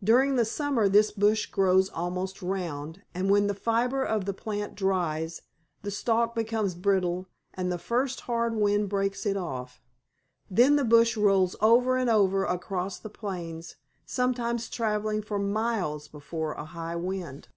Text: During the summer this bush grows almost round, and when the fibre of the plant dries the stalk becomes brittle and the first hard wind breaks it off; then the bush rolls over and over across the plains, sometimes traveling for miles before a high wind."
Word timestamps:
During 0.00 0.36
the 0.36 0.44
summer 0.44 0.88
this 0.88 1.10
bush 1.10 1.46
grows 1.46 1.88
almost 1.90 2.40
round, 2.40 3.02
and 3.12 3.28
when 3.28 3.48
the 3.48 3.52
fibre 3.54 4.04
of 4.04 4.24
the 4.24 4.32
plant 4.32 4.76
dries 4.76 5.42
the 5.82 5.90
stalk 5.90 6.36
becomes 6.36 6.76
brittle 6.76 7.26
and 7.52 7.72
the 7.72 7.76
first 7.76 8.20
hard 8.30 8.54
wind 8.54 8.88
breaks 8.88 9.26
it 9.26 9.36
off; 9.36 9.82
then 10.48 10.76
the 10.76 10.84
bush 10.84 11.16
rolls 11.16 11.56
over 11.60 11.96
and 11.96 12.08
over 12.08 12.44
across 12.44 13.00
the 13.00 13.10
plains, 13.10 13.74
sometimes 14.04 14.70
traveling 14.70 15.20
for 15.20 15.36
miles 15.36 16.06
before 16.06 16.52
a 16.52 16.66
high 16.66 16.94
wind." 16.94 17.48